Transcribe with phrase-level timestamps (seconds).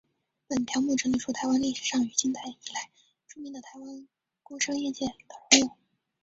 [0.47, 2.89] 本条目整理出台湾历史上与近代以来
[3.27, 4.07] 著名的台湾
[4.41, 5.71] 工商业界领导人物。